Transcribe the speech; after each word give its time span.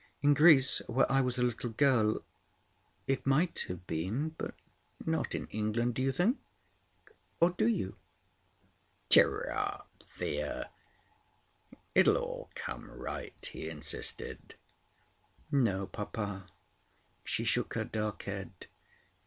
In 0.23 0.33
Greece, 0.33 0.81
where 0.87 1.05
I 1.11 1.21
was 1.21 1.37
a 1.37 1.43
little 1.43 1.69
girl, 1.69 2.23
it 3.05 3.27
might 3.27 3.65
have 3.67 3.85
been; 3.85 4.29
but 4.29 4.55
not 5.05 5.35
in 5.35 5.45
England, 5.49 5.93
do 5.93 6.01
you 6.01 6.11
think? 6.11 6.39
Or 7.39 7.51
do 7.51 7.67
you?" 7.67 7.97
"Cheer 9.11 9.51
up, 9.51 9.91
Thea. 10.09 10.71
It 11.93 12.07
will 12.07 12.17
all 12.17 12.49
come 12.55 12.89
right," 12.89 13.45
he 13.51 13.69
insisted. 13.69 14.55
"No, 15.51 15.85
papa." 15.85 16.49
She 17.23 17.43
shook 17.43 17.75
her 17.75 17.85
dark 17.85 18.23
head. 18.23 18.49